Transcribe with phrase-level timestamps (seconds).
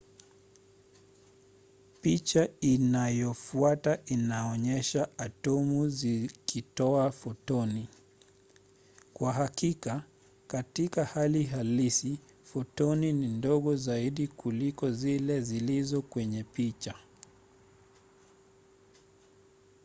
[2.01, 7.87] picha inayofuata inaonyesha atomu zikitoa fotoni.
[9.13, 10.03] kwa hakika
[10.47, 16.95] katika hali halisi fotoni ni ndogo zaidi kuliko zile zilizo kwenye picha